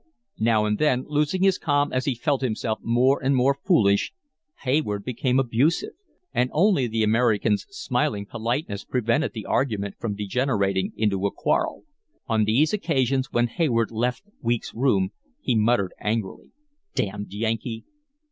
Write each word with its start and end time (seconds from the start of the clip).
Now 0.39 0.65
and 0.65 0.79
then, 0.79 1.05
losing 1.07 1.43
his 1.43 1.59
calm 1.59 1.93
as 1.93 2.05
he 2.05 2.15
felt 2.15 2.41
himself 2.41 2.79
more 2.81 3.23
and 3.23 3.35
more 3.35 3.53
foolish, 3.63 4.11
Hayward 4.63 5.05
became 5.05 5.39
abusive, 5.39 5.93
and 6.33 6.49
only 6.53 6.87
the 6.87 7.03
American's 7.03 7.67
smiling 7.69 8.25
politeness 8.25 8.83
prevented 8.83 9.33
the 9.33 9.45
argument 9.45 9.93
from 9.99 10.15
degenerating 10.15 10.91
into 10.95 11.27
a 11.27 11.31
quarrel. 11.31 11.83
On 12.25 12.45
these 12.45 12.73
occasions 12.73 13.31
when 13.31 13.45
Hayward 13.45 13.91
left 13.91 14.23
Weeks' 14.41 14.73
room 14.73 15.11
he 15.39 15.53
muttered 15.53 15.93
angrily: 15.99 16.49
"Damned 16.95 17.31
Yankee!" 17.31 17.83